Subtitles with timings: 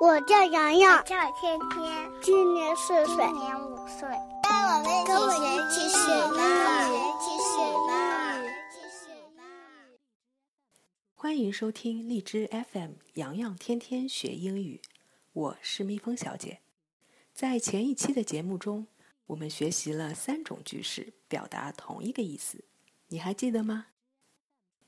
[0.00, 4.08] 我叫洋洋，叫天天，今年四岁，今年五岁。
[5.06, 6.40] 跟我们一起学英
[6.88, 7.84] 语，一起学英
[8.46, 8.48] 语。
[11.14, 14.80] 欢迎收听荔枝 FM《洋洋天天学英语》，
[15.34, 16.62] 我是蜜蜂小姐。
[17.34, 18.86] 在前一期的节目中，
[19.26, 22.64] 我们学习了三种句式，表达同一个意思，
[23.08, 23.88] 你还记得吗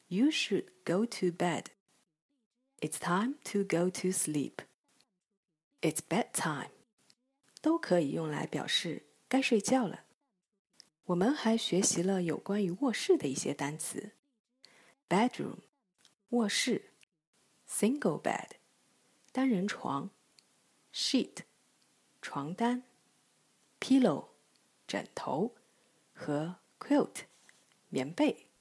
[0.08, 1.66] ？You should go to bed.
[2.80, 4.54] It's time to go to sleep.
[5.82, 6.70] It's bedtime.
[7.60, 10.04] 都可以用来表示该睡觉了。
[11.06, 14.12] 我们还学习了有关于卧室的一些单词
[15.08, 15.58] ：bedroom，
[16.30, 16.92] 卧室
[17.68, 18.50] ；single bed，
[19.32, 20.10] 单人床
[20.94, 21.38] ；sheet，
[22.20, 22.84] 床单
[23.80, 24.28] ；pillow，
[24.86, 25.56] 枕头
[26.12, 27.24] 和 quilt，
[27.88, 28.51] 棉被。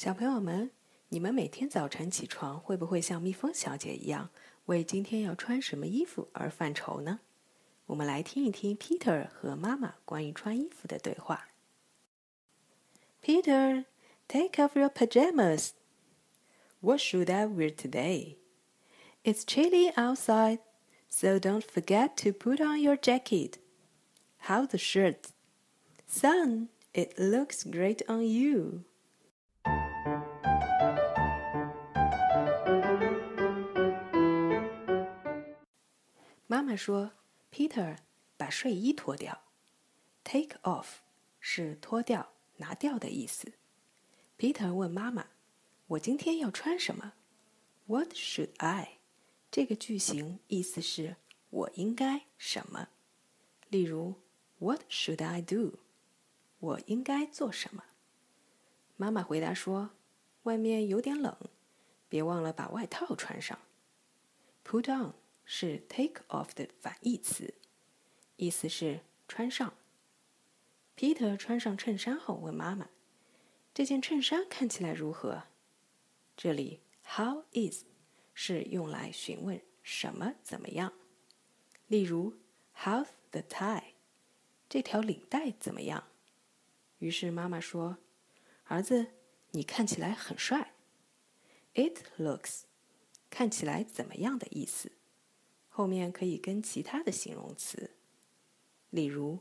[0.00, 0.70] 小朋友们，
[1.10, 4.30] 你们每天早晨起床会不会像蜜蜂小姐一样，
[4.64, 7.20] 为今天要穿什么衣服而犯愁呢？
[7.84, 11.50] 我们来听一听 Peter 和妈妈关于穿衣服的对话。
[13.22, 13.84] Peter,
[14.26, 15.72] take off your pajamas.
[16.80, 18.36] What should I wear today?
[19.22, 20.60] It's chilly outside,
[21.10, 23.58] so don't forget to put on your jacket.
[24.46, 25.24] How's the shirt?
[26.08, 28.84] Son, it looks great on you.
[36.70, 37.10] 妈说
[37.50, 37.98] ：“Peter，
[38.36, 39.42] 把睡衣脱掉。
[40.22, 40.98] Take off
[41.40, 43.54] 是脱掉、拿掉的意思。
[44.38, 45.30] ”Peter 问妈妈
[45.88, 47.14] ：“我今天要穿什么
[47.86, 48.98] ？”What should I？
[49.50, 51.16] 这个句型意思是
[51.50, 52.90] 我应该什么。
[53.68, 54.14] 例如
[54.60, 55.80] ：“What should I do？”
[56.60, 57.82] 我应该做什么？
[58.96, 59.90] 妈妈回答说
[60.44, 61.36] ：“外面有点冷，
[62.08, 63.58] 别忘了把外套穿上。
[64.64, 65.14] ”Put on。
[65.52, 67.54] 是 take off 的反义词，
[68.36, 69.74] 意思是穿上。
[70.96, 72.88] Peter 穿上衬衫后问妈妈
[73.74, 75.42] ：“这件衬衫看起来如何？”
[76.36, 77.82] 这里 how is
[78.32, 80.92] 是用来询问什么怎么样。
[81.88, 82.38] 例如
[82.76, 83.94] ，How's the tie？
[84.68, 86.04] 这条领带怎么样？
[87.00, 87.98] 于是妈妈说
[88.66, 89.14] ：“儿子，
[89.50, 90.74] 你看起来很帅。
[91.74, 92.60] ”It looks
[93.28, 94.92] 看起来怎么样的意思。
[95.80, 97.92] 后面可以跟其他的形容词，
[98.90, 99.38] 例如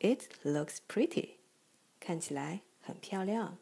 [0.00, 1.32] ，It looks pretty，
[2.00, 3.58] 看起来很漂亮。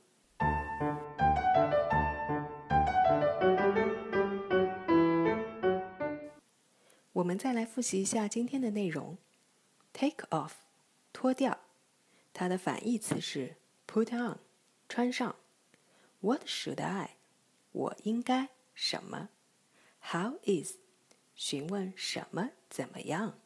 [7.14, 9.18] 我们再来复习一下今天的内容
[9.92, 10.52] ：Take off，
[11.12, 11.58] 脱掉，
[12.32, 13.56] 它的反义词是
[13.88, 14.38] put on，
[14.88, 15.34] 穿上。
[16.20, 17.16] What should I？
[17.72, 19.30] 我应该什么
[20.12, 20.76] ？How is？
[21.39, 23.39] 询问什么怎么样？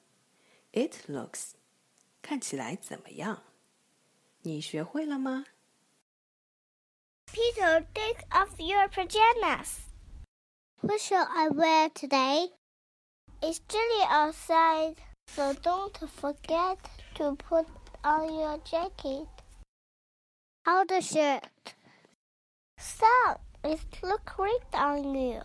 [0.72, 1.54] It looks，
[2.22, 3.44] 看起来怎么样？
[4.42, 5.46] 你学会了吗？
[7.28, 9.80] Peter, take off your pajamas.
[10.82, 12.54] What shall I wear today?
[13.42, 14.96] It's chilly outside,
[15.28, 16.78] so don't forget
[17.16, 17.68] to put
[18.04, 19.28] on your jacket.
[20.66, 21.44] How the shirt?
[22.78, 25.42] Son, it looks great on you.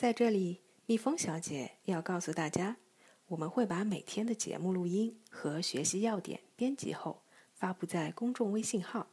[0.00, 2.78] 在这里，蜜蜂小姐要告诉大家，
[3.26, 7.20] 我们会把每天的节目录音和学习要点编辑后
[7.52, 9.08] 发布在公众微信号。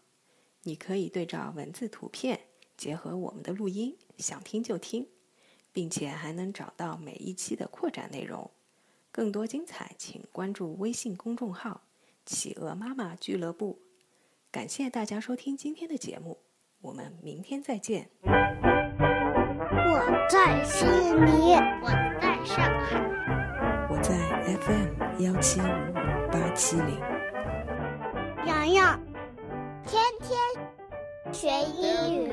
[0.63, 2.39] 你可以对照文字、图片，
[2.77, 5.05] 结合我们的录音，想听就听，
[5.73, 8.49] 并且还能找到每一期的扩展内容。
[9.11, 11.81] 更多精彩，请关注微信公众号
[12.25, 13.81] “企鹅妈妈俱乐部”。
[14.49, 16.37] 感谢大家收听今天的节目，
[16.79, 18.09] 我们明天再见。
[19.99, 21.89] 我在悉尼，我
[22.21, 23.01] 在上海，
[23.89, 24.13] 我在
[24.61, 26.99] FM 幺七五五八七零。
[28.45, 28.99] 洋洋，
[29.87, 30.37] 天天
[31.33, 32.31] 学英语。